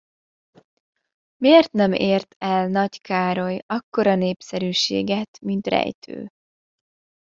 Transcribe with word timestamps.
Miért 1.37 1.71
nem 1.71 1.93
ért 1.93 2.35
el 2.37 2.67
Nagy 2.67 3.01
Károly 3.01 3.61
akkora 3.65 4.15
népszerűséget, 4.15 5.39
mint 5.41 5.67
Rejtő? 5.67 6.27